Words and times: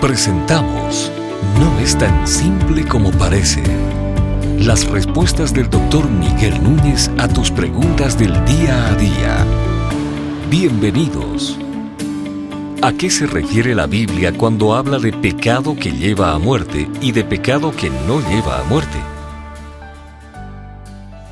Presentamos 0.00 1.10
No 1.58 1.80
es 1.80 1.96
tan 1.96 2.28
simple 2.28 2.86
como 2.86 3.10
parece. 3.12 3.62
Las 4.58 4.86
respuestas 4.86 5.54
del 5.54 5.70
doctor 5.70 6.08
Miguel 6.10 6.62
Núñez 6.62 7.10
a 7.16 7.26
tus 7.28 7.50
preguntas 7.50 8.18
del 8.18 8.32
día 8.44 8.88
a 8.88 8.94
día. 8.94 9.46
Bienvenidos. 10.50 11.58
¿A 12.82 12.92
qué 12.92 13.08
se 13.08 13.26
refiere 13.26 13.74
la 13.74 13.86
Biblia 13.86 14.36
cuando 14.36 14.74
habla 14.74 14.98
de 14.98 15.14
pecado 15.14 15.74
que 15.74 15.90
lleva 15.90 16.34
a 16.34 16.38
muerte 16.38 16.88
y 17.00 17.12
de 17.12 17.24
pecado 17.24 17.72
que 17.74 17.88
no 18.06 18.20
lleva 18.28 18.60
a 18.60 18.64
muerte? 18.64 18.98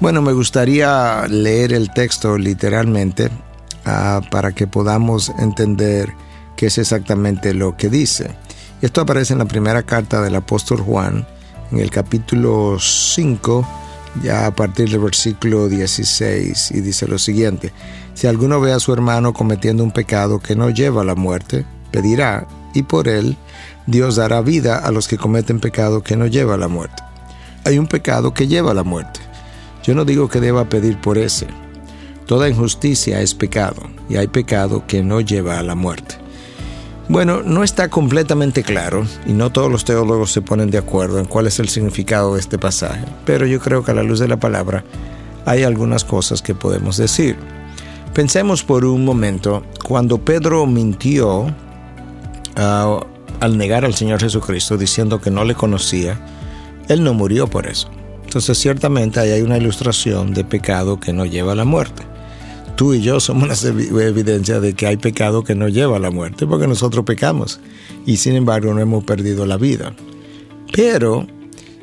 Bueno, 0.00 0.22
me 0.22 0.32
gustaría 0.32 1.26
leer 1.28 1.74
el 1.74 1.90
texto 1.90 2.38
literalmente 2.38 3.26
uh, 3.26 4.26
para 4.30 4.52
que 4.52 4.66
podamos 4.66 5.30
entender 5.38 6.14
qué 6.56 6.66
es 6.66 6.78
exactamente 6.78 7.52
lo 7.52 7.76
que 7.76 7.90
dice. 7.90 8.34
Esto 8.84 9.00
aparece 9.00 9.32
en 9.32 9.38
la 9.38 9.46
primera 9.46 9.82
carta 9.82 10.20
del 10.20 10.36
apóstol 10.36 10.78
Juan, 10.82 11.26
en 11.72 11.78
el 11.78 11.88
capítulo 11.88 12.76
5, 12.78 13.66
ya 14.22 14.44
a 14.44 14.54
partir 14.54 14.90
del 14.90 15.00
versículo 15.00 15.70
16, 15.70 16.72
y 16.72 16.82
dice 16.82 17.08
lo 17.08 17.18
siguiente, 17.18 17.72
si 18.12 18.26
alguno 18.26 18.60
ve 18.60 18.74
a 18.74 18.80
su 18.80 18.92
hermano 18.92 19.32
cometiendo 19.32 19.82
un 19.82 19.90
pecado 19.90 20.38
que 20.38 20.54
no 20.54 20.68
lleva 20.68 21.00
a 21.00 21.06
la 21.06 21.14
muerte, 21.14 21.64
pedirá, 21.92 22.46
y 22.74 22.82
por 22.82 23.08
él 23.08 23.38
Dios 23.86 24.16
dará 24.16 24.42
vida 24.42 24.76
a 24.76 24.90
los 24.90 25.08
que 25.08 25.16
cometen 25.16 25.60
pecado 25.60 26.02
que 26.02 26.18
no 26.18 26.26
lleva 26.26 26.52
a 26.52 26.58
la 26.58 26.68
muerte. 26.68 27.02
Hay 27.64 27.78
un 27.78 27.86
pecado 27.86 28.34
que 28.34 28.48
lleva 28.48 28.72
a 28.72 28.74
la 28.74 28.84
muerte. 28.84 29.20
Yo 29.82 29.94
no 29.94 30.04
digo 30.04 30.28
que 30.28 30.42
deba 30.42 30.68
pedir 30.68 31.00
por 31.00 31.16
ese. 31.16 31.46
Toda 32.26 32.50
injusticia 32.50 33.22
es 33.22 33.34
pecado, 33.34 33.80
y 34.10 34.16
hay 34.16 34.26
pecado 34.26 34.86
que 34.86 35.02
no 35.02 35.22
lleva 35.22 35.58
a 35.58 35.62
la 35.62 35.74
muerte. 35.74 36.22
Bueno, 37.08 37.42
no 37.42 37.62
está 37.62 37.90
completamente 37.90 38.62
claro 38.62 39.06
y 39.26 39.34
no 39.34 39.52
todos 39.52 39.70
los 39.70 39.84
teólogos 39.84 40.32
se 40.32 40.40
ponen 40.40 40.70
de 40.70 40.78
acuerdo 40.78 41.18
en 41.18 41.26
cuál 41.26 41.46
es 41.46 41.58
el 41.58 41.68
significado 41.68 42.34
de 42.34 42.40
este 42.40 42.58
pasaje, 42.58 43.04
pero 43.26 43.46
yo 43.46 43.60
creo 43.60 43.84
que 43.84 43.90
a 43.90 43.94
la 43.94 44.02
luz 44.02 44.20
de 44.20 44.28
la 44.28 44.38
palabra 44.38 44.84
hay 45.44 45.64
algunas 45.64 46.02
cosas 46.02 46.40
que 46.40 46.54
podemos 46.54 46.96
decir. 46.96 47.36
Pensemos 48.14 48.64
por 48.64 48.86
un 48.86 49.04
momento, 49.04 49.64
cuando 49.84 50.18
Pedro 50.18 50.64
mintió 50.64 51.40
uh, 51.40 53.00
al 53.40 53.58
negar 53.58 53.84
al 53.84 53.94
Señor 53.94 54.20
Jesucristo 54.20 54.78
diciendo 54.78 55.20
que 55.20 55.30
no 55.30 55.44
le 55.44 55.54
conocía, 55.54 56.18
él 56.88 57.04
no 57.04 57.12
murió 57.12 57.48
por 57.48 57.66
eso. 57.66 57.90
Entonces 58.24 58.56
ciertamente 58.56 59.20
ahí 59.20 59.30
hay 59.30 59.42
una 59.42 59.58
ilustración 59.58 60.32
de 60.32 60.44
pecado 60.44 60.98
que 60.98 61.12
no 61.12 61.26
lleva 61.26 61.52
a 61.52 61.56
la 61.56 61.66
muerte 61.66 62.13
tú 62.76 62.94
y 62.94 63.00
yo 63.00 63.20
somos 63.20 63.64
una 63.64 64.04
evidencia 64.04 64.60
de 64.60 64.74
que 64.74 64.86
hay 64.86 64.96
pecado 64.96 65.44
que 65.44 65.54
no 65.54 65.68
lleva 65.68 65.96
a 65.96 66.00
la 66.00 66.10
muerte, 66.10 66.46
porque 66.46 66.66
nosotros 66.66 67.04
pecamos 67.04 67.60
y 68.06 68.16
sin 68.16 68.34
embargo 68.34 68.74
no 68.74 68.80
hemos 68.80 69.04
perdido 69.04 69.46
la 69.46 69.56
vida. 69.56 69.94
Pero 70.72 71.26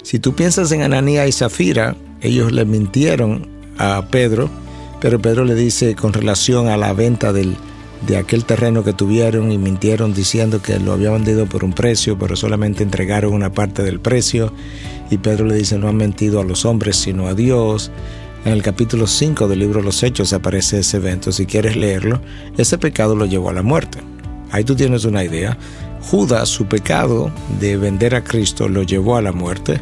si 0.03 0.19
tú 0.19 0.33
piensas 0.33 0.71
en 0.71 0.81
Ananía 0.81 1.27
y 1.27 1.31
Zafira, 1.31 1.95
ellos 2.21 2.51
le 2.51 2.65
mintieron 2.65 3.47
a 3.77 4.07
Pedro, 4.11 4.49
pero 4.99 5.21
Pedro 5.21 5.45
le 5.45 5.55
dice 5.55 5.95
con 5.95 6.13
relación 6.13 6.67
a 6.67 6.77
la 6.77 6.93
venta 6.93 7.33
del, 7.33 7.55
de 8.05 8.17
aquel 8.17 8.45
terreno 8.45 8.83
que 8.83 8.93
tuvieron 8.93 9.51
y 9.51 9.57
mintieron 9.57 10.13
diciendo 10.13 10.61
que 10.61 10.79
lo 10.79 10.93
habían 10.93 11.13
vendido 11.13 11.45
por 11.45 11.63
un 11.63 11.73
precio, 11.73 12.17
pero 12.17 12.35
solamente 12.35 12.83
entregaron 12.83 13.33
una 13.33 13.51
parte 13.51 13.83
del 13.83 13.99
precio. 13.99 14.53
Y 15.09 15.17
Pedro 15.17 15.45
le 15.45 15.55
dice, 15.55 15.77
no 15.77 15.87
han 15.87 15.97
mentido 15.97 16.39
a 16.39 16.43
los 16.43 16.65
hombres, 16.65 16.95
sino 16.95 17.27
a 17.27 17.33
Dios. 17.33 17.91
En 18.43 18.53
el 18.53 18.63
capítulo 18.63 19.05
5 19.05 19.47
del 19.47 19.59
libro 19.59 19.83
Los 19.83 20.01
Hechos 20.01 20.33
aparece 20.33 20.79
ese 20.79 20.97
evento. 20.97 21.31
Si 21.31 21.45
quieres 21.45 21.75
leerlo, 21.75 22.19
ese 22.57 22.79
pecado 22.79 23.15
lo 23.15 23.27
llevó 23.27 23.49
a 23.49 23.53
la 23.53 23.61
muerte. 23.61 23.99
Ahí 24.49 24.63
tú 24.63 24.75
tienes 24.75 25.05
una 25.05 25.23
idea. 25.23 25.59
Judas, 26.01 26.49
su 26.49 26.65
pecado 26.65 27.31
de 27.59 27.77
vender 27.77 28.15
a 28.15 28.23
Cristo, 28.23 28.67
lo 28.67 28.81
llevó 28.81 29.15
a 29.15 29.21
la 29.21 29.31
muerte. 29.31 29.79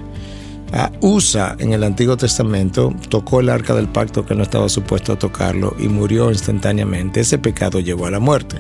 A 0.74 0.92
Usa 1.00 1.56
en 1.58 1.72
el 1.72 1.86
Antiguo 1.86 2.18
Testamento 2.18 2.94
tocó 3.08 3.40
el 3.40 3.48
arca 3.48 3.74
del 3.74 3.88
pacto 3.88 4.26
que 4.26 4.36
no 4.36 4.44
estaba 4.44 4.68
supuesto 4.68 5.14
a 5.14 5.20
tocarlo 5.20 5.74
y 5.80 5.88
murió 5.88 6.30
instantáneamente. 6.30 7.22
Ese 7.22 7.38
pecado 7.38 7.80
llevó 7.80 8.08
a 8.08 8.12
la 8.12 8.20
muerte. 8.20 8.58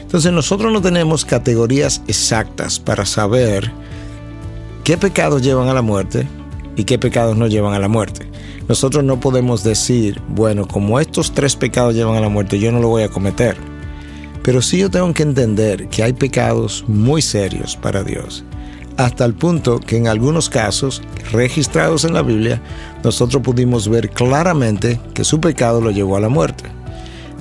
Entonces 0.00 0.32
nosotros 0.32 0.72
no 0.72 0.82
tenemos 0.82 1.24
categorías 1.24 2.02
exactas 2.08 2.80
para 2.80 3.06
saber 3.06 3.70
qué 4.82 4.98
pecados 4.98 5.40
llevan 5.40 5.68
a 5.68 5.74
la 5.74 5.82
muerte 5.82 6.26
y 6.74 6.82
qué 6.82 6.98
pecados 6.98 7.36
no 7.36 7.46
llevan 7.46 7.74
a 7.74 7.78
la 7.78 7.88
muerte. 7.88 8.29
Nosotros 8.70 9.02
no 9.02 9.18
podemos 9.18 9.64
decir, 9.64 10.22
bueno, 10.28 10.68
como 10.68 11.00
estos 11.00 11.32
tres 11.32 11.56
pecados 11.56 11.92
llevan 11.96 12.14
a 12.14 12.20
la 12.20 12.28
muerte, 12.28 12.60
yo 12.60 12.70
no 12.70 12.78
lo 12.78 12.86
voy 12.86 13.02
a 13.02 13.08
cometer. 13.08 13.56
Pero 14.44 14.62
sí 14.62 14.78
yo 14.78 14.88
tengo 14.88 15.12
que 15.12 15.24
entender 15.24 15.88
que 15.88 16.04
hay 16.04 16.12
pecados 16.12 16.84
muy 16.86 17.20
serios 17.20 17.74
para 17.74 18.04
Dios, 18.04 18.44
hasta 18.96 19.24
el 19.24 19.34
punto 19.34 19.80
que 19.80 19.96
en 19.96 20.06
algunos 20.06 20.48
casos 20.48 21.02
registrados 21.32 22.04
en 22.04 22.14
la 22.14 22.22
Biblia, 22.22 22.62
nosotros 23.02 23.42
pudimos 23.42 23.88
ver 23.88 24.10
claramente 24.10 25.00
que 25.14 25.24
su 25.24 25.40
pecado 25.40 25.80
lo 25.80 25.90
llevó 25.90 26.16
a 26.16 26.20
la 26.20 26.28
muerte. 26.28 26.70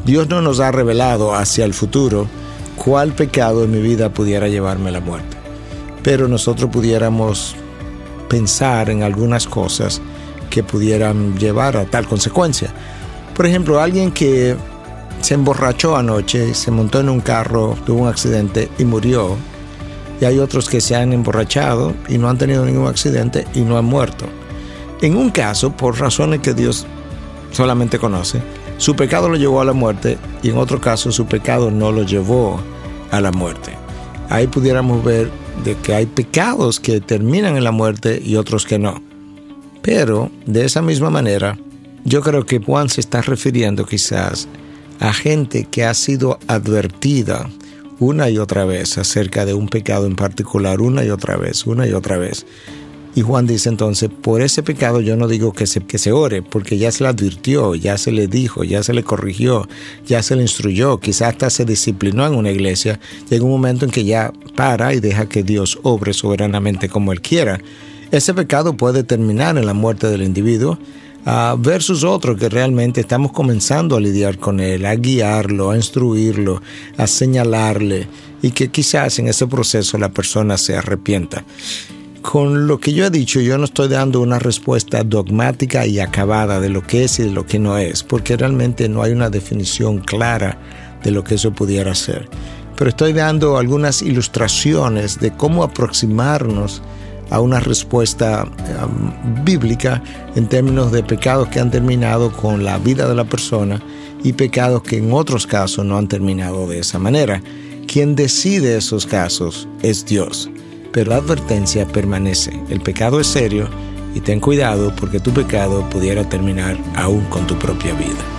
Dios 0.07 0.29
no 0.29 0.41
nos 0.41 0.59
ha 0.59 0.71
revelado 0.71 1.35
hacia 1.35 1.63
el 1.63 1.75
futuro 1.75 2.25
cuál 2.75 3.13
pecado 3.13 3.63
en 3.65 3.69
mi 3.69 3.81
vida 3.81 4.11
pudiera 4.11 4.47
llevarme 4.47 4.89
a 4.89 4.93
la 4.93 4.99
muerte, 4.99 5.37
pero 6.01 6.27
nosotros 6.27 6.71
pudiéramos 6.71 7.55
pensar 8.29 8.89
en 8.89 9.03
algunas 9.03 9.45
cosas 9.45 10.01
pudieran 10.63 11.37
llevar 11.37 11.77
a 11.77 11.85
tal 11.85 12.07
consecuencia. 12.07 12.73
Por 13.35 13.45
ejemplo, 13.45 13.79
alguien 13.79 14.11
que 14.11 14.55
se 15.21 15.33
emborrachó 15.33 15.95
anoche, 15.95 16.53
se 16.53 16.71
montó 16.71 16.99
en 16.99 17.09
un 17.09 17.21
carro, 17.21 17.77
tuvo 17.85 18.03
un 18.03 18.07
accidente 18.07 18.69
y 18.77 18.85
murió. 18.85 19.37
Y 20.21 20.25
hay 20.25 20.39
otros 20.39 20.69
que 20.69 20.81
se 20.81 20.95
han 20.95 21.13
emborrachado 21.13 21.93
y 22.07 22.17
no 22.17 22.29
han 22.29 22.37
tenido 22.37 22.65
ningún 22.65 22.87
accidente 22.87 23.45
y 23.53 23.61
no 23.61 23.77
han 23.77 23.85
muerto. 23.85 24.25
En 25.01 25.15
un 25.15 25.29
caso, 25.29 25.71
por 25.71 25.99
razones 25.99 26.41
que 26.41 26.53
Dios 26.53 26.85
solamente 27.51 27.99
conoce, 27.99 28.41
su 28.77 28.95
pecado 28.95 29.29
lo 29.29 29.37
llevó 29.37 29.61
a 29.61 29.65
la 29.65 29.73
muerte 29.73 30.17
y 30.41 30.49
en 30.49 30.57
otro 30.57 30.81
caso 30.81 31.11
su 31.11 31.25
pecado 31.25 31.71
no 31.71 31.91
lo 31.91 32.03
llevó 32.03 32.59
a 33.11 33.21
la 33.21 33.31
muerte. 33.31 33.73
Ahí 34.29 34.47
pudiéramos 34.47 35.03
ver 35.03 35.31
de 35.63 35.75
que 35.75 35.93
hay 35.93 36.05
pecados 36.05 36.79
que 36.79 37.01
terminan 37.01 37.57
en 37.57 37.63
la 37.63 37.71
muerte 37.71 38.21
y 38.23 38.35
otros 38.35 38.65
que 38.65 38.79
no. 38.79 39.08
Pero 39.81 40.31
de 40.45 40.65
esa 40.65 40.81
misma 40.81 41.09
manera, 41.09 41.57
yo 42.05 42.21
creo 42.21 42.45
que 42.45 42.59
Juan 42.59 42.89
se 42.89 43.01
está 43.01 43.21
refiriendo 43.21 43.85
quizás 43.85 44.47
a 44.99 45.13
gente 45.13 45.65
que 45.65 45.85
ha 45.85 45.93
sido 45.93 46.39
advertida 46.47 47.49
una 47.99 48.29
y 48.29 48.37
otra 48.37 48.65
vez 48.65 48.97
acerca 48.97 49.45
de 49.45 49.53
un 49.53 49.67
pecado 49.67 50.05
en 50.05 50.15
particular, 50.15 50.81
una 50.81 51.03
y 51.03 51.09
otra 51.09 51.37
vez, 51.37 51.65
una 51.65 51.87
y 51.87 51.93
otra 51.93 52.17
vez. 52.17 52.45
Y 53.15 53.21
Juan 53.21 53.47
dice 53.47 53.69
entonces, 53.69 54.09
por 54.09 54.41
ese 54.41 54.63
pecado 54.63 55.01
yo 55.01 55.15
no 55.17 55.27
digo 55.27 55.51
que 55.51 55.65
se, 55.65 55.81
que 55.81 55.97
se 55.97 56.11
ore, 56.11 56.41
porque 56.41 56.77
ya 56.77 56.91
se 56.91 57.03
le 57.03 57.09
advirtió, 57.09 57.75
ya 57.75 57.97
se 57.97 58.11
le 58.11 58.27
dijo, 58.27 58.63
ya 58.63 58.83
se 58.83 58.93
le 58.93 59.03
corrigió, 59.03 59.67
ya 60.05 60.21
se 60.21 60.35
le 60.35 60.43
instruyó, 60.43 60.99
quizás 60.99 61.29
hasta 61.29 61.49
se 61.49 61.65
disciplinó 61.65 62.25
en 62.27 62.35
una 62.35 62.51
iglesia. 62.51 62.99
Llega 63.29 63.43
un 63.43 63.51
momento 63.51 63.83
en 63.83 63.91
que 63.91 64.05
ya 64.05 64.31
para 64.55 64.93
y 64.93 64.99
deja 64.99 65.27
que 65.27 65.43
Dios 65.43 65.79
obre 65.83 66.13
soberanamente 66.13 66.87
como 66.87 67.11
Él 67.11 67.21
quiera. 67.21 67.59
Ese 68.11 68.33
pecado 68.33 68.75
puede 68.75 69.03
terminar 69.03 69.55
en 69.59 69.67
la 69.67 69.75
muerte 69.75 70.07
del 70.07 70.23
individuo 70.23 70.79
uh, 71.27 71.55
versus 71.59 72.03
otro 72.03 72.35
que 72.35 72.49
realmente 72.49 73.01
estamos 73.01 73.31
comenzando 73.31 73.95
a 73.95 73.99
lidiar 73.99 74.39
con 74.39 74.59
él, 74.59 74.83
a 74.87 74.95
guiarlo, 74.95 75.69
a 75.69 75.75
instruirlo, 75.75 76.59
a 76.97 77.05
señalarle 77.05 78.07
y 78.41 78.49
que 78.49 78.69
quizás 78.69 79.19
en 79.19 79.27
ese 79.27 79.45
proceso 79.45 79.99
la 79.99 80.09
persona 80.09 80.57
se 80.57 80.75
arrepienta. 80.75 81.43
Con 82.23 82.67
lo 82.67 82.79
que 82.79 82.93
yo 82.93 83.05
he 83.05 83.11
dicho, 83.11 83.41
yo 83.41 83.59
no 83.59 83.65
estoy 83.65 83.89
dando 83.89 84.21
una 84.21 84.39
respuesta 84.39 85.03
dogmática 85.03 85.85
y 85.85 85.99
acabada 85.99 86.59
de 86.59 86.69
lo 86.69 86.81
que 86.81 87.03
es 87.03 87.19
y 87.19 87.23
de 87.23 87.31
lo 87.31 87.45
que 87.45 87.59
no 87.59 87.77
es, 87.77 88.01
porque 88.01 88.35
realmente 88.35 88.89
no 88.89 89.03
hay 89.03 89.11
una 89.11 89.29
definición 89.29 89.99
clara 89.99 90.57
de 91.03 91.11
lo 91.11 91.23
que 91.23 91.35
eso 91.35 91.51
pudiera 91.51 91.93
ser. 91.93 92.27
Pero 92.75 92.89
estoy 92.89 93.13
dando 93.13 93.57
algunas 93.57 94.01
ilustraciones 94.01 95.19
de 95.19 95.31
cómo 95.31 95.63
aproximarnos 95.63 96.81
a 97.29 97.39
una 97.39 97.59
respuesta 97.59 98.47
bíblica 99.43 100.01
en 100.35 100.47
términos 100.47 100.91
de 100.91 101.03
pecados 101.03 101.47
que 101.49 101.59
han 101.59 101.71
terminado 101.71 102.31
con 102.31 102.63
la 102.63 102.77
vida 102.77 103.07
de 103.07 103.15
la 103.15 103.25
persona 103.25 103.81
y 104.23 104.33
pecados 104.33 104.83
que 104.83 104.97
en 104.97 105.13
otros 105.13 105.47
casos 105.47 105.85
no 105.85 105.97
han 105.97 106.07
terminado 106.07 106.67
de 106.67 106.79
esa 106.79 106.99
manera. 106.99 107.41
Quien 107.87 108.15
decide 108.15 108.77
esos 108.77 109.05
casos 109.05 109.67
es 109.81 110.05
Dios, 110.05 110.49
pero 110.91 111.11
la 111.11 111.17
advertencia 111.17 111.87
permanece. 111.87 112.59
El 112.69 112.81
pecado 112.81 113.19
es 113.19 113.27
serio 113.27 113.67
y 114.13 114.19
ten 114.19 114.39
cuidado 114.39 114.93
porque 114.95 115.19
tu 115.19 115.31
pecado 115.31 115.87
pudiera 115.89 116.27
terminar 116.27 116.77
aún 116.95 117.21
con 117.25 117.47
tu 117.47 117.57
propia 117.57 117.93
vida. 117.93 118.38